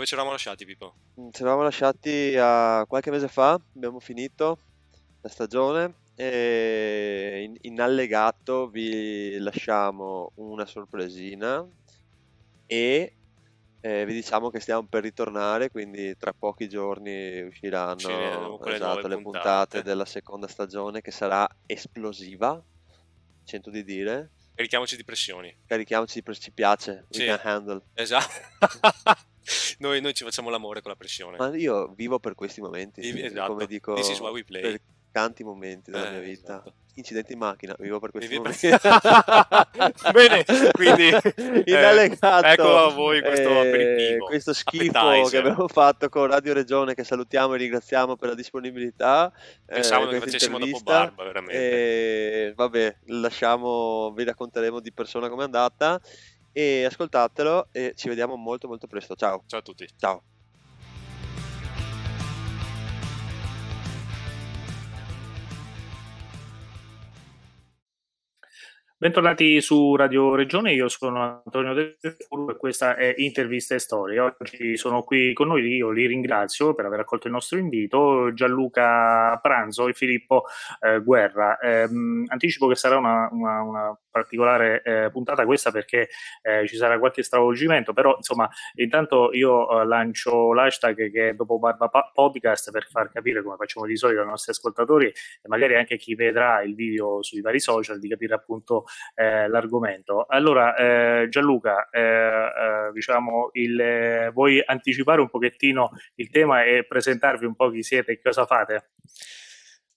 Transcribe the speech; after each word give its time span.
Dove 0.00 0.12
ci 0.12 0.16
eravamo 0.16 0.34
lasciati, 0.34 0.64
Pippo? 0.64 0.94
Ci 1.30 1.42
eravamo 1.42 1.62
lasciati 1.62 2.34
a 2.38 2.86
qualche 2.88 3.10
mese 3.10 3.28
fa, 3.28 3.60
abbiamo 3.74 4.00
finito 4.00 4.58
la 5.20 5.28
stagione 5.28 5.96
e 6.14 7.42
in, 7.44 7.54
in 7.72 7.82
allegato 7.82 8.70
vi 8.70 9.36
lasciamo 9.36 10.32
una 10.36 10.64
sorpresina 10.64 11.68
e 12.64 13.14
eh, 13.82 14.04
vi 14.06 14.14
diciamo 14.14 14.48
che 14.48 14.60
stiamo 14.60 14.86
per 14.86 15.02
ritornare, 15.02 15.70
quindi 15.70 16.16
tra 16.16 16.32
pochi 16.32 16.66
giorni 16.66 17.42
usciranno 17.42 18.58
esatto, 18.64 19.06
le 19.06 19.20
puntate 19.20 19.20
puntate. 19.20 19.82
della 19.82 20.06
seconda 20.06 20.48
stagione 20.48 21.02
che 21.02 21.10
sarà 21.10 21.46
esplosiva, 21.66 22.58
sento 23.44 23.68
di 23.68 23.84
dire. 23.84 24.30
Carichiamoci 24.54 24.96
di 24.96 25.04
pressioni. 25.04 25.54
Carichiamoci, 25.66 26.22
per- 26.22 26.38
ci 26.38 26.52
piace, 26.52 27.04
we 27.10 27.18
Sì. 27.18 27.26
can 27.26 27.40
handle. 27.42 27.82
Esatto. 27.92 28.48
noi, 29.80 30.00
noi 30.00 30.14
ci 30.14 30.24
facciamo 30.24 30.48
l'amore 30.50 30.80
con 30.80 30.90
la 30.90 30.96
pressione. 30.96 31.36
Ma 31.36 31.54
io 31.56 31.92
vivo 31.96 32.18
per 32.18 32.34
questi 32.34 32.60
momenti, 32.60 33.00
Vivi- 33.00 33.24
esatto. 33.24 33.52
come 33.52 33.66
dico, 33.66 33.94
This 33.94 34.10
is 34.10 34.20
why 34.20 34.30
we 34.30 34.44
play. 34.44 34.62
per 34.62 34.80
tanti 35.12 35.42
momenti 35.42 35.90
della 35.90 36.08
Eh, 36.08 36.10
mia 36.12 36.20
vita. 36.20 36.54
esatto. 36.60 36.74
Incidenti 36.94 37.32
in 37.32 37.38
macchina, 37.38 37.74
vivo 37.78 37.98
per 38.00 38.10
questi 38.10 38.28
Vivi 38.28 38.42
momenti. 38.42 38.68
per- 38.68 40.10
Bene, 40.12 40.44
quindi, 40.72 41.06
in 41.70 41.74
eh, 41.76 41.84
allegato, 41.84 42.46
ecco 42.46 42.76
a 42.76 42.90
voi 42.92 43.22
questo 43.22 43.48
eh, 43.48 43.68
aperitivo, 43.68 44.26
questo 44.26 44.52
schifo 44.52 44.98
appetizer. 44.98 45.30
che 45.42 45.48
abbiamo 45.48 45.68
fatto 45.68 46.08
con 46.08 46.26
Radio 46.26 46.52
Regione 46.52 46.94
che 46.94 47.04
salutiamo 47.04 47.54
e 47.54 47.58
ringraziamo 47.58 48.16
per 48.16 48.28
la 48.30 48.34
disponibilità. 48.34 49.32
eh, 49.66 49.74
Pensavano 49.74 50.10
che 50.10 50.18
questa 50.18 50.36
facessimo 50.38 50.58
dopo 50.58 50.70
intervista. 50.76 51.04
barba, 51.06 51.24
veramente. 51.24 52.46
E 52.48 52.52
vabbè, 52.54 52.96
lasciamo, 53.06 54.12
vi 54.14 54.24
racconteremo 54.24 54.80
di 54.80 54.92
persona 54.92 55.28
com'è 55.30 55.44
andata 55.44 55.98
e 56.52 56.84
ascoltatelo 56.84 57.68
e 57.72 57.92
ci 57.96 58.08
vediamo 58.08 58.36
molto 58.36 58.68
molto 58.68 58.86
presto. 58.86 59.14
Ciao. 59.14 59.42
Ciao 59.46 59.60
a 59.60 59.62
tutti. 59.62 59.86
Ciao. 59.96 60.29
Bentornati 69.02 69.62
su 69.62 69.96
Radio 69.96 70.34
Regione, 70.34 70.74
io 70.74 70.86
sono 70.88 71.40
Antonio 71.42 71.72
Del 71.72 71.96
Furbo 72.28 72.50
e 72.50 72.56
questa 72.58 72.96
è 72.96 73.14
Interviste 73.16 73.76
e 73.76 73.78
Storie. 73.78 74.20
Oggi 74.20 74.76
sono 74.76 75.04
qui 75.04 75.32
con 75.32 75.48
noi, 75.48 75.66
io 75.76 75.88
li 75.88 76.04
ringrazio 76.04 76.74
per 76.74 76.84
aver 76.84 77.00
accolto 77.00 77.26
il 77.26 77.32
nostro 77.32 77.56
invito, 77.56 78.30
Gianluca 78.34 79.38
Pranzo 79.40 79.88
e 79.88 79.94
Filippo 79.94 80.44
eh, 80.80 81.00
Guerra. 81.00 81.58
Ehm, 81.60 82.26
anticipo 82.28 82.68
che 82.68 82.74
sarà 82.74 82.98
una, 82.98 83.26
una- 83.32 83.62
una 83.62 83.98
particolare 84.10 84.82
eh, 84.82 85.10
puntata 85.10 85.44
questa 85.44 85.70
perché 85.70 86.08
eh, 86.42 86.66
ci 86.66 86.76
sarà 86.76 86.98
qualche 86.98 87.22
stravolgimento, 87.22 87.92
però 87.92 88.16
insomma 88.16 88.48
intanto 88.74 89.32
io 89.32 89.80
eh, 89.80 89.86
lancio 89.86 90.52
l'hashtag 90.52 91.10
che 91.10 91.28
è 91.30 91.34
dopo 91.34 91.58
Barba 91.58 91.88
Podcast 91.88 92.70
per 92.70 92.86
far 92.90 93.10
capire 93.10 93.42
come 93.42 93.56
facciamo 93.56 93.86
di 93.86 93.96
solito 93.96 94.20
ai 94.20 94.26
nostri 94.26 94.52
ascoltatori 94.52 95.06
e 95.06 95.48
magari 95.48 95.76
anche 95.76 95.96
chi 95.96 96.14
vedrà 96.14 96.62
il 96.62 96.74
video 96.74 97.22
sui 97.22 97.40
vari 97.40 97.60
social 97.60 97.98
di 97.98 98.08
capire 98.08 98.34
appunto 98.34 98.84
eh, 99.14 99.48
l'argomento. 99.48 100.26
Allora, 100.28 100.74
eh, 100.74 101.28
Gianluca, 101.28 101.88
eh, 101.90 102.00
eh, 102.00 102.92
diciamo, 102.92 103.50
il, 103.52 103.80
eh, 103.80 104.30
vuoi 104.30 104.62
anticipare 104.64 105.20
un 105.20 105.30
pochettino 105.30 105.90
il 106.16 106.30
tema 106.30 106.64
e 106.64 106.84
presentarvi 106.86 107.46
un 107.46 107.54
po' 107.54 107.70
chi 107.70 107.82
siete 107.82 108.12
e 108.12 108.20
cosa 108.20 108.46
fate? 108.46 108.90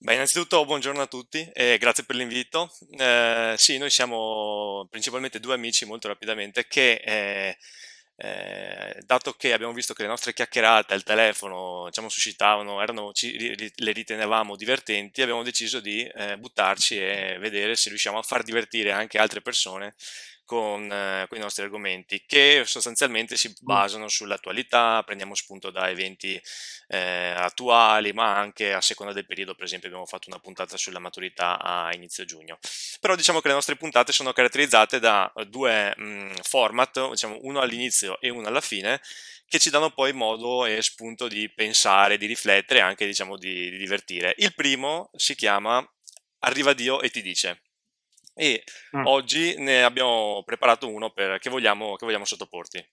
Beh, 0.04 0.12
innanzitutto 0.12 0.66
buongiorno 0.66 1.00
a 1.00 1.06
tutti 1.06 1.48
e 1.54 1.78
grazie 1.78 2.04
per 2.04 2.16
l'invito. 2.16 2.70
Eh, 2.98 3.54
sì, 3.56 3.78
noi 3.78 3.88
siamo 3.88 4.86
principalmente 4.90 5.40
due 5.40 5.54
amici, 5.54 5.86
molto 5.86 6.08
rapidamente, 6.08 6.66
che 6.68 7.00
eh, 7.02 7.56
eh, 8.16 9.02
dato 9.04 9.32
che 9.32 9.52
abbiamo 9.52 9.72
visto 9.72 9.92
che 9.92 10.02
le 10.02 10.08
nostre 10.08 10.32
chiacchierate 10.32 10.94
al 10.94 11.02
telefono, 11.02 11.86
diciamo, 11.86 12.08
suscitavano, 12.08 12.80
erano, 12.80 13.12
ci, 13.12 13.72
le 13.74 13.92
ritenevamo 13.92 14.56
divertenti, 14.56 15.22
abbiamo 15.22 15.42
deciso 15.42 15.80
di 15.80 16.04
eh, 16.04 16.36
buttarci 16.36 16.98
e 16.98 17.36
vedere 17.40 17.74
se 17.76 17.88
riusciamo 17.88 18.18
a 18.18 18.22
far 18.22 18.42
divertire 18.42 18.92
anche 18.92 19.18
altre 19.18 19.40
persone 19.40 19.94
con, 20.44 20.90
eh, 20.90 21.26
con 21.28 21.38
i 21.38 21.40
nostri 21.40 21.62
argomenti, 21.62 22.24
che 22.26 22.62
sostanzialmente 22.64 23.36
si 23.36 23.54
basano 23.60 24.08
sull'attualità, 24.08 25.02
prendiamo 25.04 25.34
spunto 25.34 25.70
da 25.70 25.88
eventi 25.88 26.40
eh, 26.88 27.34
attuali, 27.36 28.12
ma 28.12 28.36
anche 28.36 28.72
a 28.72 28.80
seconda 28.80 29.12
del 29.12 29.26
periodo, 29.26 29.54
per 29.54 29.64
esempio 29.64 29.88
abbiamo 29.88 30.06
fatto 30.06 30.28
una 30.28 30.38
puntata 30.38 30.76
sulla 30.76 30.98
maturità 30.98 31.60
a 31.60 31.94
inizio 31.94 32.24
giugno. 32.24 32.58
Però 33.00 33.14
diciamo 33.14 33.40
che 33.40 33.48
le 33.48 33.54
nostre 33.54 33.76
puntate 33.76 34.12
sono 34.12 34.32
caratterizzate 34.32 34.98
da 34.98 35.32
eh, 35.34 35.46
due 35.46 35.94
mh, 35.96 36.42
format, 36.42 37.10
diciamo 37.10 37.38
uno 37.42 37.60
all'inizio 37.60 38.20
e 38.20 38.28
uno 38.30 38.46
alla 38.48 38.60
fine, 38.60 39.00
che 39.46 39.58
ci 39.58 39.70
danno 39.70 39.90
poi 39.90 40.12
modo 40.12 40.64
e 40.64 40.82
spunto 40.82 41.28
di 41.28 41.50
pensare, 41.52 42.16
di 42.18 42.26
riflettere 42.26 42.80
e 42.80 42.82
anche 42.82 43.06
diciamo 43.06 43.36
di, 43.36 43.70
di 43.70 43.76
divertire. 43.76 44.34
Il 44.38 44.54
primo 44.54 45.10
si 45.14 45.34
chiama 45.34 45.86
Arriva 46.40 46.72
Dio 46.74 47.00
e 47.00 47.10
ti 47.10 47.22
dice. 47.22 47.62
E 48.36 48.64
Mm. 48.96 49.06
oggi 49.06 49.54
ne 49.58 49.84
abbiamo 49.84 50.42
preparato 50.44 50.88
uno 50.88 51.10
per, 51.10 51.38
che, 51.38 51.50
vogliamo, 51.50 51.94
che 51.94 52.04
vogliamo 52.04 52.24
sottoporti. 52.24 52.84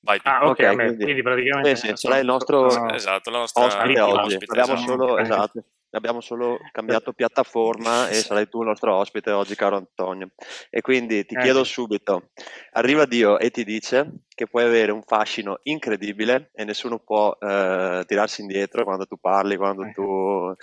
Vai. 0.00 0.20
Ah, 0.22 0.44
ok, 0.44 0.50
Ok, 0.50 0.60
a 0.60 0.68
me, 0.68 0.84
quindi- 0.84 1.02
quindi, 1.02 1.22
praticamente 1.22 1.74
Sì, 1.76 1.86
sì, 1.88 1.92
sarà 1.96 2.18
il 2.18 2.24
nostro- 2.26 2.92
Esatto, 2.94 3.30
la 3.30 3.38
nostra 3.38 3.64
Ospite 3.64 4.00
oggi, 4.00 4.34
ospite, 4.34 4.58
abbiamo 4.58 4.74
esatto. 4.78 4.90
solo, 4.92 5.18
esatto, 5.18 5.64
abbiamo 5.90 6.20
solo 6.20 6.58
cambiato 6.72 7.12
piattaforma 7.14 8.08
e 8.08 8.14
sarai 8.14 8.48
tu 8.48 8.60
il 8.62 8.68
nostro 8.68 8.94
ospite 8.94 9.30
oggi, 9.30 9.54
caro 9.54 9.76
Antonio. 9.76 10.30
E 10.70 10.80
quindi 10.80 11.24
ti 11.24 11.34
Eh, 11.34 11.40
chiedo 11.40 11.64
subito, 11.64 12.30
arriva 12.72 13.04
Dio 13.06 13.38
e 13.38 13.50
ti 13.50 13.64
dice 13.64 14.24
che 14.34 14.46
puoi 14.46 14.64
avere 14.64 14.92
un 14.92 15.02
fascino 15.02 15.58
incredibile 15.62 16.50
e 16.54 16.64
nessuno 16.64 16.98
può 16.98 17.36
eh, 17.40 18.02
tirarsi 18.06 18.40
indietro 18.42 18.84
quando 18.84 19.06
tu 19.06 19.16
parli, 19.18 19.56
quando 19.56 19.84
Eh. 19.84 19.92
tu 19.92 20.54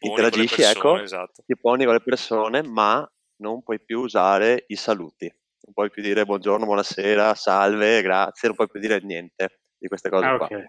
interagisci, 0.00 0.56
persone, 0.56 0.70
ecco, 0.70 1.00
esatto. 1.02 1.42
ti 1.46 1.56
poni 1.56 1.84
con 1.84 1.94
le 1.94 2.02
persone, 2.02 2.62
ma 2.62 3.06
non 3.36 3.62
puoi 3.62 3.80
più 3.82 4.00
usare 4.00 4.64
i 4.68 4.76
saluti. 4.76 5.26
Non 5.64 5.74
puoi 5.74 5.90
più 5.90 6.02
dire 6.02 6.24
buongiorno, 6.24 6.64
buonasera, 6.66 7.34
salve, 7.34 8.02
grazie, 8.02 8.48
non 8.48 8.56
puoi 8.56 8.68
più 8.68 8.80
dire 8.80 9.00
niente 9.02 9.60
di 9.78 9.86
queste 9.88 10.10
cose 10.10 10.24
Ah, 10.26 10.36
qua. 10.36 10.46
ok. 10.46 10.64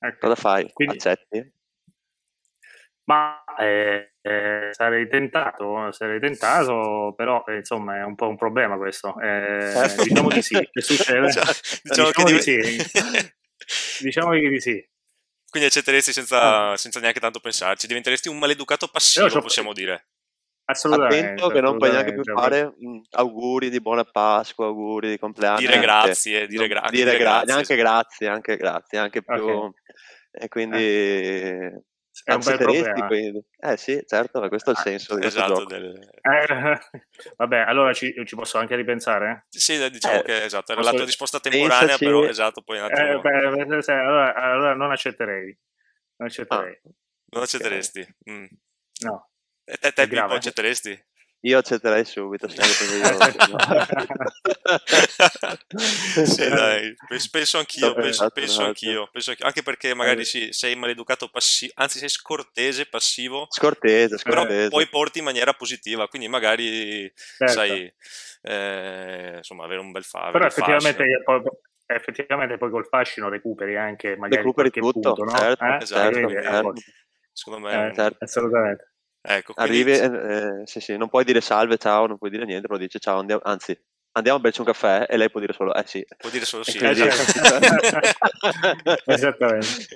Ok. 0.00 0.18
Cosa 0.18 0.34
fai? 0.34 0.70
Quindi- 0.72 0.96
Accetti? 0.96 1.52
Ma 3.10 3.42
eh, 3.58 4.12
eh, 4.22 4.68
sarei 4.70 5.08
tentato, 5.08 5.90
sarei 5.90 6.20
tentato, 6.20 7.12
però 7.16 7.42
eh, 7.48 7.56
insomma 7.56 7.96
è 7.96 8.04
un 8.04 8.14
po' 8.14 8.28
un 8.28 8.36
problema 8.36 8.76
questo. 8.76 9.18
Eh, 9.20 9.72
Certo. 9.74 10.04
Diciamo 10.04 10.28
di 10.28 10.42
sì, 10.42 10.68
che 10.70 10.80
succede? 10.80 11.26
Diciamo 11.82 12.10
che 12.10 12.22
Diciamo 12.22 12.28
di 12.28 12.76
div- 12.76 13.34
Diciamo 14.00 14.32
di 14.34 14.60
sì. 14.60 14.88
Quindi 15.50 15.68
accetteresti 15.68 16.12
senza, 16.12 16.76
senza 16.76 17.00
neanche 17.00 17.18
tanto 17.18 17.40
pensarci, 17.40 17.88
diventeresti 17.88 18.28
un 18.28 18.38
maleducato 18.38 18.86
passivo, 18.86 19.40
possiamo 19.40 19.72
dire. 19.72 20.10
Assolutamente. 20.66 21.32
Attento 21.32 21.48
che 21.48 21.60
non 21.60 21.78
puoi 21.78 21.90
neanche 21.90 22.14
più 22.14 22.22
fare 22.22 22.64
mh, 22.64 23.00
auguri 23.10 23.70
di 23.70 23.80
buona 23.80 24.04
Pasqua, 24.04 24.66
auguri 24.66 25.08
di 25.10 25.18
compleanno. 25.18 25.58
Dire 25.58 25.80
grazie, 25.80 26.46
dire, 26.46 26.68
gra- 26.68 26.82
anche 26.82 26.96
dire 26.96 27.10
dire 27.10 27.22
gra- 27.24 27.30
grazie. 27.30 27.52
neanche 27.52 27.76
grazie, 27.76 28.28
anche 28.28 28.56
grazie, 28.56 28.98
anche 28.98 29.22
più... 29.24 29.42
Ok. 29.42 29.74
E 30.30 30.46
quindi... 30.46 31.88
È 32.24 32.32
un 32.32 32.40
bel 32.44 32.56
problema. 32.58 33.06
quindi. 33.06 33.44
Eh 33.58 33.76
sì, 33.76 34.02
certo, 34.06 34.40
ma 34.40 34.48
questo 34.48 34.70
è 34.70 34.72
il 34.72 34.78
Ah, 34.78 34.82
senso 34.82 35.16
di 35.16 35.26
Esatto, 35.26 35.54
gioco. 35.54 35.64
del- 35.66 36.10
Eh, 36.20 36.46
vabbè, 37.36 37.58
allora 37.58 37.92
ci, 37.92 38.12
ci 38.24 38.36
posso 38.36 38.58
anche 38.58 38.76
ripensare? 38.76 39.46
Sì, 39.48 39.90
diciamo 39.90 40.18
Eh, 40.20 40.22
che 40.22 40.44
esatto, 40.44 40.72
era 40.72 40.80
posso- 40.80 40.92
la 40.92 40.96
tua 40.98 41.06
risposta 41.06 41.40
temporanea, 41.40 41.78
pensaci- 41.80 42.04
però 42.04 42.24
esatto, 42.26 42.62
poi 42.62 42.78
Eh, 42.78 43.18
beh, 43.20 43.66
beh, 43.66 43.82
se- 43.82 43.92
allora, 43.92 44.34
allora 44.34 44.74
non 44.74 44.90
accetterei. 44.90 45.58
Non 46.16 46.28
accetterei. 46.28 46.80
non 47.32 47.42
accetteresti. 47.42 48.14
Mm. 48.30 48.44
No. 49.02 49.30
E 49.64 49.76
te, 49.78 49.92
te 49.92 50.06
accetteresti? 50.34 51.04
Io 51.42 51.56
accetterei 51.56 52.04
subito, 52.04 52.48
sì, 56.24 56.48
dai, 56.48 56.94
pens- 57.08 57.30
penso 57.30 57.56
anch'io, 57.56 57.94
penso, 57.94 58.28
penso 58.28 58.62
anch'io, 58.62 59.08
penso 59.10 59.30
anch'io, 59.30 59.46
anche 59.46 59.62
perché 59.62 59.94
magari 59.94 60.26
sì, 60.26 60.48
sei 60.52 60.76
maleducato 60.76 61.28
passivo, 61.28 61.72
anzi 61.76 61.98
sei 61.98 62.10
scortese 62.10 62.84
passivo, 62.86 63.46
Scortese, 63.50 64.18
però 64.22 64.42
scortese. 64.42 64.68
poi 64.68 64.86
porti 64.88 65.18
in 65.20 65.24
maniera 65.24 65.54
positiva, 65.54 66.08
quindi 66.08 66.28
magari 66.28 67.10
Certo. 67.14 67.52
sai, 67.54 67.90
eh, 68.42 69.34
insomma, 69.38 69.64
avere 69.64 69.80
un 69.80 69.92
bel 69.92 70.04
fa- 70.04 70.30
Però 70.30 70.44
effettivamente, 70.44 71.22
poi, 71.24 71.40
effettivamente 71.86 72.58
poi 72.58 72.70
col 72.70 72.86
fascino 72.86 73.30
recuperi 73.30 73.78
anche 73.78 74.14
magari 74.16 74.42
Recuperi 74.42 74.70
qualche 74.70 74.92
tutto, 74.92 75.14
punto, 75.14 75.24
no? 75.24 75.34
certo, 75.38 75.64
Eh? 75.64 75.82
esatto, 75.82 76.10
Quindi, 76.10 76.34
eh, 76.34 76.42
certo. 76.42 76.74
Secondo 77.32 77.66
me, 77.66 77.88
eh, 77.88 77.94
certo. 77.94 78.24
assolutamente. 78.24 78.89
Ecco, 79.20 79.54
quindi- 79.54 79.72
Arrivi, 79.72 79.92
eh, 79.92 80.60
eh, 80.62 80.66
sì, 80.66 80.80
sì, 80.80 80.96
non 80.96 81.08
puoi 81.08 81.24
dire 81.24 81.40
salve, 81.40 81.76
ciao, 81.78 82.06
non 82.06 82.18
puoi 82.18 82.30
dire 82.30 82.44
niente, 82.44 82.66
però 82.66 82.78
dice 82.78 82.98
ciao, 82.98 83.18
andiamo, 83.18 83.40
anzi, 83.44 83.78
andiamo 84.12 84.38
a 84.38 84.40
berci 84.40 84.60
un 84.60 84.66
caffè 84.66 85.06
e 85.08 85.16
lei 85.16 85.30
può 85.30 85.40
dire 85.40 85.52
solo 85.52 85.74
eh 85.74 85.84
sì. 85.86 86.04
Può 86.16 86.30
dire 86.30 86.44
solo 86.44 86.62
sì. 86.64 86.78
Eh, 86.78 86.94
certo. 86.94 88.00
Esattamente. 89.10 89.86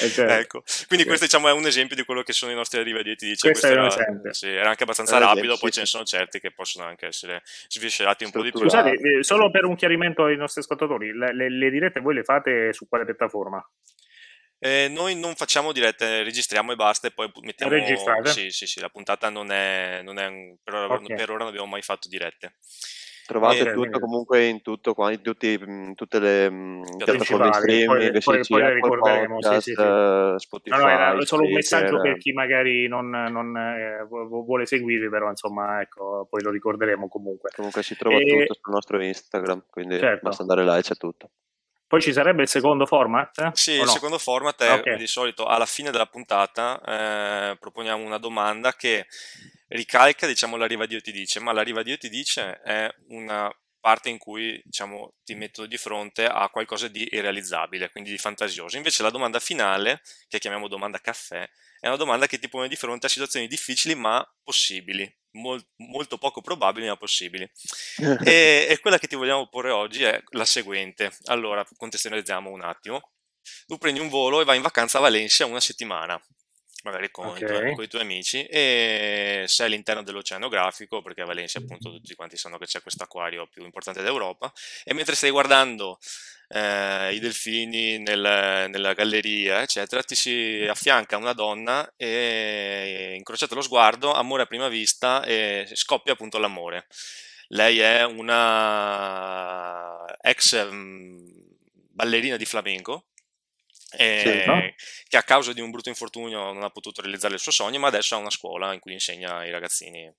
Eh, 0.00 0.08
certo. 0.08 0.32
Ecco. 0.32 0.62
Quindi 0.86 1.06
questo 1.06 1.24
diciamo, 1.24 1.48
è 1.48 1.52
un 1.52 1.66
esempio 1.66 1.96
di 1.96 2.04
quello 2.04 2.22
che 2.22 2.32
sono 2.32 2.52
i 2.52 2.54
nostri 2.54 2.78
arrivadieti. 2.78 3.26
Dice, 3.26 3.50
questo, 3.50 3.68
questo 3.68 4.00
era, 4.00 4.32
sì, 4.32 4.48
era, 4.48 4.68
anche 4.70 4.82
abbastanza 4.82 5.16
eh, 5.16 5.20
rapido, 5.20 5.54
sì, 5.54 5.60
poi 5.60 5.70
sì. 5.70 5.74
ce 5.76 5.80
ne 5.80 5.86
sono 5.86 6.04
certi 6.04 6.40
che 6.40 6.52
possono 6.52 6.86
anche 6.86 7.06
essere 7.06 7.42
sviscerati 7.68 8.24
un 8.24 8.30
po' 8.30 8.42
di 8.42 8.50
più. 8.50 8.60
Scusate, 8.60 8.92
eh, 8.92 9.22
solo 9.22 9.50
per 9.50 9.64
un 9.64 9.76
chiarimento 9.76 10.24
ai 10.24 10.36
nostri 10.36 10.60
ascoltatori, 10.60 11.12
le, 11.12 11.34
le, 11.34 11.50
le 11.50 11.70
dirette 11.70 12.00
voi 12.00 12.14
le 12.14 12.24
fate 12.24 12.72
su 12.72 12.86
quale 12.88 13.04
piattaforma? 13.04 13.66
Eh, 14.60 14.88
noi 14.88 15.14
non 15.14 15.34
facciamo 15.34 15.72
dirette, 15.72 16.22
registriamo 16.24 16.72
e 16.72 16.76
basta 16.76 17.06
e 17.06 17.12
poi 17.12 17.30
mettiamo... 17.42 17.72
Registrate? 17.72 18.30
Sì, 18.30 18.50
sì, 18.50 18.66
sì, 18.66 18.80
la 18.80 18.88
puntata 18.88 19.28
non 19.30 19.52
è... 19.52 20.00
Non 20.02 20.18
è 20.18 20.56
per, 20.62 20.74
ora, 20.74 20.94
okay. 20.94 21.16
per 21.16 21.30
ora 21.30 21.38
non 21.38 21.48
abbiamo 21.48 21.66
mai 21.66 21.82
fatto 21.82 22.08
dirette. 22.08 22.56
Trovate 23.28 23.58
eh, 23.58 23.72
tutto 23.74 24.00
comunque 24.00 24.46
in 24.46 24.62
tutto 24.62 24.94
qua, 24.94 25.12
in, 25.12 25.20
tutti, 25.20 25.52
in 25.52 25.92
tutte 25.94 26.18
le 26.18 26.48
mh, 26.48 26.96
piattaforme 26.96 27.52
streaming, 27.52 27.86
poi, 27.86 28.20
poi, 28.22 28.40
poi 28.48 28.62
le 28.62 28.72
ricorderemo, 28.72 29.34
podcast, 29.34 29.60
sì, 29.60 29.74
sì, 29.74 29.74
sì. 29.76 30.34
Spotify. 30.38 30.76
No, 30.76 30.82
no, 30.82 30.88
era 30.88 31.20
solo 31.20 31.44
un 31.44 31.52
messaggio 31.52 32.00
per 32.00 32.16
chi 32.16 32.32
magari 32.32 32.88
non, 32.88 33.10
non 33.10 33.54
eh, 33.54 34.06
vuole 34.08 34.64
seguirvi, 34.64 35.10
però 35.10 35.28
insomma, 35.28 35.82
ecco, 35.82 36.26
poi 36.30 36.42
lo 36.42 36.50
ricorderemo 36.50 37.06
comunque. 37.08 37.50
Comunque 37.54 37.82
si 37.82 37.96
trova 37.96 38.16
e... 38.16 38.24
tutto 38.24 38.54
sul 38.62 38.72
nostro 38.72 39.02
Instagram, 39.02 39.66
quindi 39.68 39.98
certo. 39.98 40.20
basta 40.22 40.40
andare 40.40 40.64
là 40.64 40.78
e 40.78 40.80
c'è 40.80 40.94
tutto. 40.94 41.30
Poi 41.88 42.02
ci 42.02 42.12
sarebbe 42.12 42.42
il 42.42 42.48
secondo 42.48 42.84
format? 42.84 43.52
Sì, 43.52 43.72
il 43.72 43.84
no? 43.84 43.86
secondo 43.86 44.18
format 44.18 44.62
è 44.62 44.72
okay. 44.74 44.98
di 44.98 45.06
solito 45.06 45.46
alla 45.46 45.64
fine 45.64 45.90
della 45.90 46.04
puntata 46.04 46.78
eh, 46.84 47.56
proponiamo 47.58 48.04
una 48.04 48.18
domanda 48.18 48.74
che 48.74 49.06
ricalca 49.68 50.26
diciamo 50.26 50.56
la 50.56 50.66
riva 50.66 50.84
Dio 50.84 51.00
ti 51.00 51.12
dice, 51.12 51.40
ma 51.40 51.52
la 51.52 51.62
riva 51.62 51.82
Dio 51.82 51.96
ti 51.96 52.10
dice 52.10 52.60
è 52.60 52.94
una 53.08 53.50
parte 53.88 54.10
in 54.10 54.18
cui 54.18 54.60
diciamo, 54.62 55.14
ti 55.24 55.34
metto 55.34 55.64
di 55.64 55.78
fronte 55.78 56.26
a 56.26 56.50
qualcosa 56.50 56.88
di 56.88 57.08
irrealizzabile, 57.10 57.88
quindi 57.88 58.10
di 58.10 58.18
fantasioso. 58.18 58.76
Invece 58.76 59.02
la 59.02 59.08
domanda 59.08 59.38
finale, 59.38 60.02
che 60.28 60.38
chiamiamo 60.38 60.68
domanda 60.68 60.98
caffè, 61.00 61.48
è 61.80 61.86
una 61.86 61.96
domanda 61.96 62.26
che 62.26 62.38
ti 62.38 62.50
pone 62.50 62.68
di 62.68 62.76
fronte 62.76 63.06
a 63.06 63.08
situazioni 63.08 63.48
difficili 63.48 63.94
ma 63.94 64.22
possibili, 64.42 65.10
mol- 65.36 65.66
molto 65.76 66.18
poco 66.18 66.42
probabili 66.42 66.86
ma 66.86 66.98
possibili. 66.98 67.50
e, 68.26 68.66
e 68.68 68.78
quella 68.82 68.98
che 68.98 69.06
ti 69.06 69.16
vogliamo 69.16 69.48
porre 69.48 69.70
oggi 69.70 70.02
è 70.02 70.22
la 70.32 70.44
seguente. 70.44 71.10
Allora, 71.24 71.66
contestualizziamo 71.74 72.50
un 72.50 72.60
attimo. 72.60 73.12
Tu 73.66 73.78
prendi 73.78 74.00
un 74.00 74.10
volo 74.10 74.42
e 74.42 74.44
vai 74.44 74.56
in 74.56 74.62
vacanza 74.62 74.98
a 74.98 75.00
Valencia 75.00 75.46
una 75.46 75.60
settimana 75.60 76.22
magari 76.88 77.10
con, 77.10 77.26
okay. 77.26 77.42
i 77.42 77.46
tuoi, 77.46 77.74
con, 77.74 77.84
i 77.84 77.88
tuoi, 77.88 78.02
amici 78.02 78.44
e 78.44 79.44
sei 79.46 79.66
all'interno 79.66 80.02
dell'oceanografico 80.02 81.02
perché 81.02 81.22
a 81.22 81.26
Valencia 81.26 81.58
appunto 81.58 81.90
tutti 81.90 82.14
quanti 82.14 82.36
sanno 82.36 82.58
che 82.58 82.66
c'è 82.66 82.82
questo 82.82 83.04
acquario 83.04 83.46
più 83.46 83.64
importante 83.64 84.02
d'Europa 84.02 84.52
e 84.84 84.94
mentre 84.94 85.14
stai 85.14 85.30
guardando 85.30 85.98
eh, 86.48 87.14
i 87.14 87.18
delfini 87.18 87.98
nel, 87.98 88.68
nella 88.70 88.92
galleria 88.94 89.62
eccetera 89.62 90.02
ti 90.02 90.14
si 90.14 90.66
affianca 90.68 91.16
una 91.16 91.34
donna 91.34 91.92
e 91.96 93.14
incrociate 93.16 93.54
lo 93.54 93.62
sguardo 93.62 94.12
amore 94.12 94.42
a 94.42 94.46
prima 94.46 94.68
vista 94.68 95.24
e 95.24 95.68
scoppia 95.72 96.14
appunto 96.14 96.38
l'amore 96.38 96.86
lei 97.48 97.78
è 97.78 98.04
una 98.04 100.04
ex 100.20 100.52
um, 100.52 101.16
ballerina 101.90 102.36
di 102.36 102.44
flamenco 102.44 103.06
eh, 103.96 104.42
sì, 104.44 104.50
no? 104.50 104.60
che 105.08 105.16
a 105.16 105.22
causa 105.22 105.52
di 105.52 105.60
un 105.60 105.70
brutto 105.70 105.88
infortunio 105.88 106.52
non 106.52 106.62
ha 106.62 106.70
potuto 106.70 107.00
realizzare 107.00 107.34
il 107.34 107.40
suo 107.40 107.52
sogno, 107.52 107.78
ma 107.78 107.88
adesso 107.88 108.14
ha 108.14 108.18
una 108.18 108.30
scuola 108.30 108.72
in 108.72 108.80
cui 108.80 108.92
insegna 108.92 109.36
ai 109.38 109.50
ragazzini. 109.50 110.10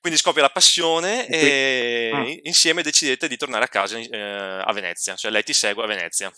Quindi 0.00 0.18
scoppia 0.18 0.42
la 0.42 0.50
passione 0.50 1.28
e 1.28 2.10
ah. 2.12 2.24
insieme 2.42 2.82
decidete 2.82 3.28
di 3.28 3.36
tornare 3.36 3.64
a 3.64 3.68
casa 3.68 3.98
eh, 3.98 4.18
a 4.18 4.72
Venezia, 4.72 5.14
cioè 5.14 5.30
lei 5.30 5.44
ti 5.44 5.52
segue 5.52 5.84
a 5.84 5.86
Venezia. 5.86 6.32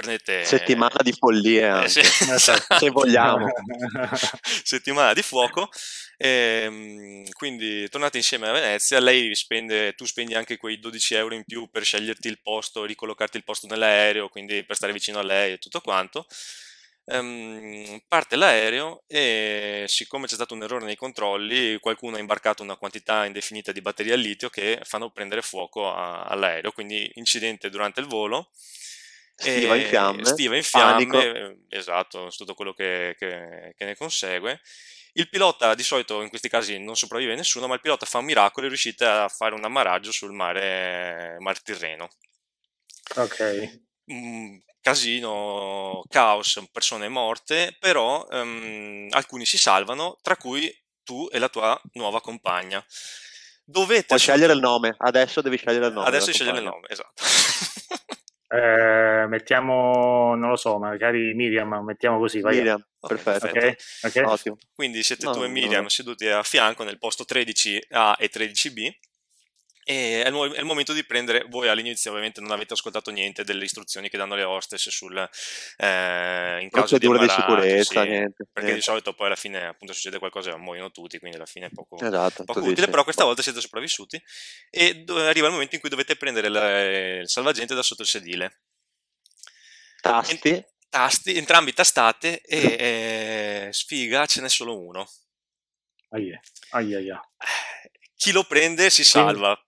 Prendete... 0.00 0.44
Settimana 0.46 0.96
di 1.02 1.12
follie 1.12 1.66
anche, 1.66 2.00
eh, 2.00 2.38
sì. 2.38 2.48
se 2.78 2.90
vogliamo. 2.90 3.46
Settimana 4.64 5.12
di 5.12 5.20
fuoco 5.20 5.68
e, 6.16 6.62
ehm, 6.64 7.30
quindi 7.32 7.86
tornate 7.90 8.16
insieme 8.16 8.48
a 8.48 8.52
Venezia, 8.52 8.98
lei 8.98 9.34
spende, 9.34 9.94
tu 9.94 10.06
spendi 10.06 10.34
anche 10.34 10.56
quei 10.56 10.78
12 10.78 11.14
euro 11.16 11.34
in 11.34 11.44
più 11.44 11.68
per 11.70 11.84
sceglierti 11.84 12.28
il 12.28 12.40
posto, 12.40 12.86
ricollocarti 12.86 13.36
il 13.36 13.44
posto 13.44 13.66
nell'aereo, 13.66 14.30
quindi 14.30 14.64
per 14.64 14.76
stare 14.76 14.94
vicino 14.94 15.18
a 15.18 15.22
lei 15.22 15.52
e 15.52 15.58
tutto 15.58 15.82
quanto. 15.82 16.26
Um, 17.04 18.00
parte 18.08 18.36
l'aereo 18.36 19.02
e 19.06 19.84
siccome 19.86 20.26
c'è 20.26 20.34
stato 20.34 20.54
un 20.54 20.62
errore 20.62 20.84
nei 20.86 20.96
controlli, 20.96 21.78
qualcuno 21.78 22.16
ha 22.16 22.20
imbarcato 22.20 22.62
una 22.62 22.76
quantità 22.76 23.26
indefinita 23.26 23.72
di 23.72 23.82
batterie 23.82 24.12
al 24.14 24.20
litio 24.20 24.48
che 24.48 24.80
fanno 24.84 25.10
prendere 25.10 25.42
fuoco 25.42 25.92
a, 25.92 26.22
all'aereo, 26.22 26.72
quindi 26.72 27.10
incidente 27.16 27.68
durante 27.68 28.00
il 28.00 28.06
volo. 28.06 28.50
Stiva 29.40 29.76
in 29.76 29.86
fiamme, 29.86 30.24
stiva 30.24 30.56
in 30.56 30.62
fiamme 30.62 31.06
panico. 31.06 31.64
esatto, 31.68 32.28
tutto 32.36 32.54
quello 32.54 32.74
che, 32.74 33.16
che, 33.18 33.74
che 33.76 33.84
ne 33.84 33.96
consegue 33.96 34.60
il 35.14 35.28
pilota 35.28 35.74
di 35.74 35.82
solito 35.82 36.22
in 36.22 36.28
questi 36.28 36.48
casi 36.48 36.78
non 36.78 36.96
sopravvive 36.96 37.34
nessuno, 37.34 37.66
ma 37.66 37.74
il 37.74 37.80
pilota 37.80 38.06
fa 38.06 38.18
un 38.18 38.26
miracolo 38.26 38.66
e 38.66 38.68
riuscite 38.68 39.04
a 39.04 39.28
fare 39.28 39.54
un 39.54 39.64
ammaraggio 39.64 40.12
sul 40.12 40.32
mare, 40.32 41.36
mare 41.40 41.58
Tirreno. 41.62 42.08
Ok. 43.16 43.80
Mm, 44.12 44.58
casino, 44.80 46.02
caos, 46.08 46.62
persone 46.72 47.08
morte, 47.08 47.76
però 47.78 48.26
um, 48.30 49.08
alcuni 49.10 49.44
si 49.44 49.58
salvano, 49.58 50.18
tra 50.22 50.36
cui 50.36 50.72
tu 51.02 51.28
e 51.30 51.38
la 51.38 51.48
tua 51.48 51.80
nuova 51.94 52.20
compagna. 52.20 52.84
Dovete 53.64 54.06
Puoi 54.06 54.18
scegliere 54.18 54.52
il 54.52 54.58
nome, 54.60 54.94
adesso 54.98 55.40
devi 55.42 55.56
scegliere 55.56 55.86
il 55.86 55.92
nome. 55.92 56.06
Adesso 56.06 56.26
devi 56.26 56.36
scegliere 56.36 56.58
il 56.58 56.64
nome, 56.64 56.88
esatto. 56.88 57.22
Eh, 58.52 59.26
mettiamo, 59.28 60.34
non 60.34 60.50
lo 60.50 60.56
so, 60.56 60.76
magari 60.78 61.34
Miriam, 61.34 61.84
mettiamo 61.84 62.18
così. 62.18 62.40
Vai. 62.40 62.56
Miriam, 62.56 62.84
perfetto. 62.98 63.46
Okay. 63.46 63.76
Okay. 64.02 64.24
Ottimo. 64.24 64.56
Quindi 64.74 65.04
siete 65.04 65.26
no, 65.26 65.32
tu 65.32 65.42
e 65.44 65.48
Miriam 65.48 65.84
no. 65.84 65.88
seduti 65.88 66.26
a 66.26 66.42
fianco 66.42 66.82
nel 66.82 66.98
posto 66.98 67.24
13A 67.28 68.16
e 68.18 68.28
13B 68.28 68.90
e 69.84 70.22
è 70.22 70.28
il, 70.28 70.52
è 70.52 70.58
il, 70.58 70.64
momento 70.64 70.92
di 70.92 71.04
prendere, 71.04 71.46
voi 71.48 71.68
all'inizio 71.68 72.10
ovviamente 72.10 72.40
non 72.40 72.50
avete 72.50 72.74
ascoltato 72.74 73.10
niente 73.10 73.44
delle 73.44 73.64
istruzioni 73.64 74.08
che 74.08 74.18
danno 74.18 74.34
le 74.34 74.42
hostess 74.42 74.88
sul, 74.88 75.16
eh, 75.16 76.58
in 76.60 76.68
caso 76.70 76.98
di 76.98 77.08
di 77.08 77.28
sicurezza, 77.28 78.02
sì, 78.02 78.08
niente, 78.08 78.44
perché 78.52 78.70
niente. 78.70 78.74
di 78.74 78.82
solito 78.82 79.14
poi 79.14 79.26
alla 79.26 79.36
fine 79.36 79.66
appunto 79.66 79.92
succede 79.92 80.18
qualcosa 80.18 80.52
e 80.52 80.56
muoiono 80.56 80.90
tutti, 80.90 81.18
quindi 81.18 81.36
alla 81.36 81.46
fine 81.46 81.66
è 81.66 81.70
poco, 81.70 81.98
esatto, 81.98 82.44
poco 82.44 82.60
utile, 82.60 82.88
però 82.88 83.04
questa 83.04 83.24
volta 83.24 83.42
siete 83.42 83.60
sopravvissuti 83.60 84.22
e 84.70 85.02
do- 85.02 85.18
arriva 85.18 85.46
il 85.46 85.52
momento 85.52 85.74
in 85.74 85.80
cui 85.80 85.90
dovete 85.90 86.16
prendere 86.16 86.48
la, 86.48 87.18
il 87.20 87.28
salvagente 87.28 87.74
da 87.74 87.82
sotto 87.82 88.02
il 88.02 88.08
sedile. 88.08 88.60
Tasti. 90.00 90.48
En- 90.48 90.64
tasti, 90.90 91.36
entrambi 91.36 91.72
tastate 91.72 92.40
e 92.42 92.58
eh, 92.58 93.72
sfiga 93.72 94.26
ce 94.26 94.42
n'è 94.42 94.48
solo 94.48 94.78
uno. 94.78 95.08
Aia, 96.10 96.40
aia, 96.70 96.98
aia. 96.98 97.20
Chi 98.16 98.32
lo 98.32 98.44
prende 98.44 98.90
si 98.90 99.04
salva, 99.04 99.58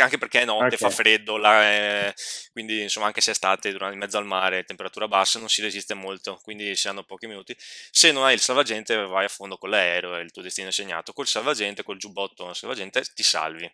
anche 0.00 0.18
perché 0.18 0.40
è 0.40 0.44
notte, 0.44 0.74
okay. 0.74 0.78
fa 0.78 0.90
freddo, 0.90 1.36
la, 1.36 1.72
eh, 2.08 2.14
quindi 2.52 2.82
insomma 2.82 3.06
anche 3.06 3.20
se 3.20 3.28
è 3.28 3.32
estate 3.32 3.70
durante, 3.70 3.94
in 3.94 4.00
mezzo 4.00 4.18
al 4.18 4.26
mare, 4.26 4.64
temperatura 4.64 5.06
bassa, 5.06 5.38
non 5.38 5.48
si 5.48 5.62
resiste 5.62 5.94
molto, 5.94 6.40
quindi 6.42 6.74
si 6.74 6.88
hanno 6.88 7.04
pochi 7.04 7.26
minuti. 7.26 7.54
Se 7.58 8.10
non 8.10 8.24
hai 8.24 8.34
il 8.34 8.40
salvagente 8.40 8.96
vai 8.96 9.24
a 9.24 9.28
fondo 9.28 9.56
con 9.56 9.70
l'aereo, 9.70 10.16
è 10.16 10.20
il 10.20 10.32
tuo 10.32 10.42
destino 10.42 10.68
è 10.68 10.72
segnato. 10.72 11.12
Col 11.12 11.26
salvagente, 11.26 11.82
col 11.82 11.98
giubbotto 11.98 12.52
salvagente 12.52 13.02
ti 13.14 13.22
salvi. 13.22 13.70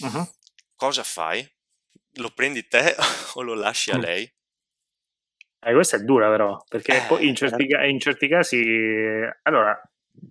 Uh-huh. 0.00 0.28
Cosa 0.76 1.02
fai? 1.02 1.48
Lo 2.18 2.30
prendi 2.30 2.66
te 2.68 2.94
o 3.34 3.42
lo 3.42 3.54
lasci 3.54 3.90
a 3.90 3.98
mm. 3.98 4.00
lei? 4.00 4.32
Eh, 5.66 5.72
questa 5.72 5.96
è 5.96 6.00
dura 6.00 6.28
però, 6.28 6.62
perché 6.68 6.98
eh, 6.98 7.06
poi 7.06 7.26
in 7.26 7.34
certi, 7.34 7.66
in 7.88 7.98
certi, 7.98 8.28
casi... 8.28 8.62
Allora, 9.42 9.80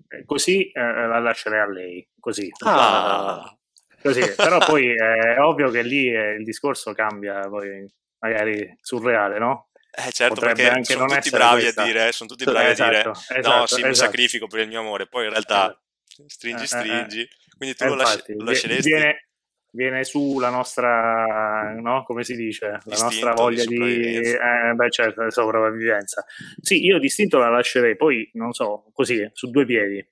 eh, 0.10 0.24
così 0.26 0.70
eh, 0.70 0.80
la 0.80 1.20
lascerei 1.20 1.60
a 1.60 1.68
lei, 1.68 2.08
così. 2.20 2.50
Ah. 2.60 3.58
Così, 4.04 4.34
però 4.36 4.58
poi 4.60 4.94
è 4.94 5.40
ovvio 5.40 5.70
che 5.70 5.82
lì 5.82 6.08
il 6.08 6.44
discorso 6.44 6.94
cambia, 6.94 7.40
poi 7.48 7.90
magari 8.20 8.78
surreale, 8.82 9.40
no? 9.40 9.70
Eh 9.96 10.12
certo, 10.12 10.34
Potrebbe 10.36 10.64
perché 10.64 10.94
sono 10.94 11.06
tutti 11.06 11.30
bravi 11.30 11.68
a 11.68 11.84
dire, 11.84 12.12
sono 12.12 12.30
tutti 12.30 12.46
bravi 12.46 12.72
esatto, 12.72 12.90
a 12.90 13.02
dire, 13.02 13.12
esatto, 13.12 13.58
no, 13.58 13.66
sì, 13.68 13.74
esatto. 13.76 13.88
mi 13.88 13.96
sacrifico 13.96 14.48
per 14.48 14.60
il 14.62 14.68
mio 14.68 14.80
amore, 14.80 15.06
poi 15.08 15.26
in 15.26 15.30
realtà 15.30 15.66
esatto. 15.66 16.24
stringi, 16.28 16.66
stringi, 16.66 17.20
eh, 17.20 17.22
eh, 17.22 17.24
eh. 17.24 17.56
quindi 17.56 17.76
tu 17.76 17.86
lo, 17.86 17.96
lasci, 17.96 18.34
lo 18.34 18.44
lasceresti? 18.44 18.90
Viene, 18.90 19.28
viene 19.70 20.04
su 20.04 20.40
la 20.40 20.50
nostra, 20.50 21.74
no? 21.80 22.04
come 22.06 22.24
si 22.24 22.36
dice, 22.36 22.68
la 22.68 22.80
distinto 22.84 23.04
nostra 23.04 23.34
voglia 23.34 23.66
di, 23.66 23.78
di 23.78 24.18
eh, 24.18 24.74
beh 24.74 24.90
certo, 24.90 25.30
sopravvivenza. 25.30 26.26
Sì, 26.60 26.84
io 26.84 26.98
distinto 26.98 27.38
la 27.38 27.50
lascerei, 27.50 27.96
poi 27.96 28.28
non 28.34 28.52
so, 28.52 28.90
così, 28.94 29.30
su 29.34 29.52
due 29.52 29.66
piedi. 29.66 30.04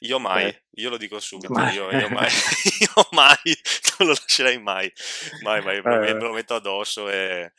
Io 0.00 0.18
mai, 0.20 0.46
eh. 0.46 0.62
io 0.76 0.90
lo 0.90 0.96
dico 0.96 1.18
subito, 1.18 1.52
mai. 1.52 1.74
Io, 1.74 1.90
io, 1.90 2.08
mai, 2.08 2.28
io 2.80 3.08
mai 3.10 3.36
non 3.98 4.08
lo 4.08 4.14
lascerei 4.14 4.58
mai, 4.60 4.92
mai, 5.42 5.62
mai, 5.62 5.78
eh. 5.78 6.14
me 6.14 6.20
lo 6.20 6.32
metto 6.32 6.54
addosso 6.54 7.08
e, 7.10 7.52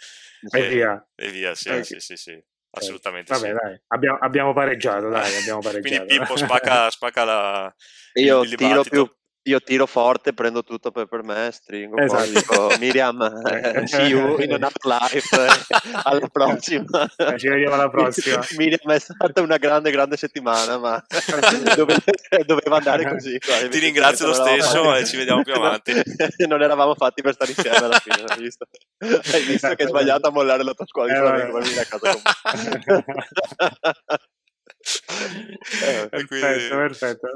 e, 0.51 0.59
e 0.59 0.67
via. 0.69 1.07
E 1.15 1.29
via, 1.29 1.53
sì, 1.55 1.69
okay. 1.69 1.83
sì, 1.83 1.99
sì, 1.99 2.15
sì, 2.15 2.43
assolutamente 2.71 3.33
Vabbè, 3.33 3.47
sì. 3.47 3.53
dai, 3.53 3.81
abbiamo, 3.87 4.17
abbiamo, 4.19 4.53
pareggiato, 4.53 5.09
dai, 5.09 5.35
abbiamo 5.35 5.59
pareggiato. 5.61 6.05
Quindi 6.05 6.19
Pippo 6.19 6.37
spacca, 6.37 6.89
spacca 6.89 7.23
la... 7.25 7.75
Io 8.13 8.41
il, 8.41 8.51
il 8.51 8.55
tiro 8.55 8.83
più, 8.83 9.18
io 9.49 9.59
tiro 9.61 9.85
forte, 9.85 10.33
prendo 10.33 10.63
tutto 10.63 10.91
per, 10.91 11.07
per 11.07 11.23
me, 11.23 11.49
stringo, 11.51 11.97
esatto. 11.97 12.23
poi 12.23 12.31
dico 12.31 12.75
Miriam, 12.79 13.21
eh, 13.21 13.87
see 13.87 14.07
you 14.07 14.39
in 14.39 14.53
another 14.53 14.83
life, 14.83 15.35
eh, 15.35 15.49
alla 16.03 16.27
prossima. 16.27 17.07
Ci 17.35 17.47
vediamo 17.47 17.73
alla 17.73 17.89
prossima. 17.89 18.45
Miriam 18.57 18.91
è 18.91 18.99
stata 18.99 19.41
una 19.41 19.57
grande, 19.57 19.89
grande 19.91 20.17
settimana, 20.17 20.77
ma 20.77 21.03
dove, 21.75 21.95
doveva 22.45 22.77
andare 22.77 23.09
così. 23.09 23.39
Qua. 23.39 23.67
Ti 23.67 23.79
ringrazio 23.79 24.27
lo 24.27 24.33
stesso 24.33 24.95
e 24.95 25.05
ci 25.05 25.17
vediamo 25.17 25.41
più 25.41 25.53
avanti. 25.53 25.93
non 26.47 26.61
eravamo 26.61 26.93
fatti 26.93 27.21
per 27.21 27.33
stare 27.33 27.51
insieme 27.51 27.77
alla 27.77 27.99
fine, 27.99 28.23
hai 28.27 28.39
visto? 28.39 28.65
Hai 28.99 29.43
visto 29.43 29.73
che 29.75 29.83
hai 29.83 29.89
sbagliato 29.89 30.27
a 30.27 30.31
mollare 30.31 30.63
la 30.63 30.73
tua 30.73 30.85
scuola 30.85 31.11
di 31.11 31.41
eh, 31.41 31.49
come 31.49 31.79
a 31.79 31.85
casa 31.85 32.19
eh, 35.83 36.07
perfetto, 36.09 36.75
perfetto. 36.75 37.27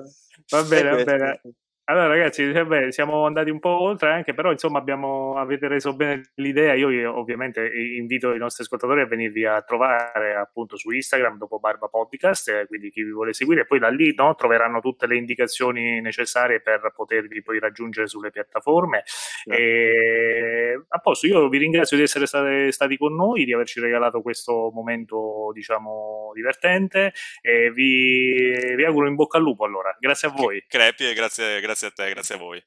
Va 0.50 0.64
bene, 0.64 0.90
va 0.90 1.04
bene. 1.04 1.42
Allora 1.86 2.08
ragazzi, 2.08 2.50
vabbè, 2.50 2.94
siamo 2.94 3.26
andati 3.26 3.50
un 3.50 3.60
po' 3.60 3.82
oltre 3.82 4.10
anche, 4.14 4.34
però 4.34 4.52
insomma 4.52 4.80
abbiamo, 4.80 5.36
avete 5.36 5.68
reso 5.68 5.94
bene 5.94 6.32
l'idea. 6.36 6.76
Io, 6.76 6.90
io 6.90 7.18
ovviamente 7.18 7.70
invito 7.98 8.34
i 8.34 8.38
nostri 8.38 8.64
ascoltatori 8.64 9.02
a 9.02 9.06
venirvi 9.06 9.46
a 9.46 9.62
trovare 9.64 10.34
appunto 10.34 10.78
su 10.78 10.92
Instagram 10.92 11.38
dopo 11.38 11.60
Barba 11.60 11.90
Podcast, 11.90 12.48
eh, 12.48 12.68
quindi 12.68 12.90
chi 12.90 13.04
vi 13.04 13.12
vuole 13.12 13.34
seguire, 13.34 13.66
poi 13.66 13.80
da 13.80 13.90
lì 13.90 14.14
no, 14.16 14.34
troveranno 14.34 14.80
tutte 14.80 15.08
le 15.08 15.18
indicazioni 15.18 16.00
necessarie 16.00 16.62
per 16.62 16.94
potervi 16.96 17.42
poi 17.42 17.60
raggiungere 17.60 18.08
sulle 18.08 18.32
piattaforme. 18.32 19.04
Yeah. 19.44 19.58
E, 19.58 20.84
a 20.88 21.00
posto, 21.00 21.28
io 21.28 21.50
vi 21.50 21.58
ringrazio 21.58 21.98
di 21.98 22.04
essere 22.04 22.28
stati, 22.28 22.72
stati 22.72 22.96
con 22.96 23.14
noi, 23.14 23.44
di 23.44 23.52
averci 23.52 23.82
regalato 23.82 24.22
questo 24.22 24.72
momento 24.74 25.52
diciamo 25.54 26.32
divertente 26.34 27.12
e 27.42 27.72
vi, 27.72 28.74
vi 28.74 28.86
auguro 28.86 29.10
in 29.10 29.16
bocca 29.16 29.36
al 29.36 29.44
lupo 29.44 29.66
allora. 29.66 29.94
Grazie 30.00 30.30
a 30.30 30.32
voi. 30.32 30.64
Crepi 30.66 31.10
e 31.10 31.14
grazie, 31.14 31.60
grazie 31.60 31.72
grazie 31.74 31.88
a 31.88 31.92
te, 31.92 32.10
grazie 32.14 32.36
a 32.36 32.38
voi. 32.38 32.64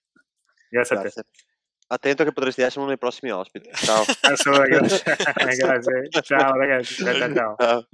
Grazie, 0.68 0.96
grazie. 0.96 1.20
a 1.20 1.25
te. 1.25 1.30
Attento 1.88 2.25
che 2.25 2.32
potresti 2.32 2.62
essere 2.62 2.80
uno 2.80 2.88
dei 2.88 2.98
prossimi 2.98 3.30
ospiti. 3.30 3.70
Ciao. 3.72 4.02
grazie. 5.56 6.08
Ciao 6.22 6.56
ragazzi. 6.56 7.04
Ciao, 7.04 7.56
ciao. 7.56 7.88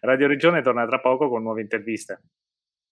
Radio 0.00 0.26
Regione 0.26 0.62
torna 0.62 0.86
tra 0.86 1.00
poco 1.00 1.28
con 1.28 1.42
nuove 1.42 1.60
interviste. 1.60 2.22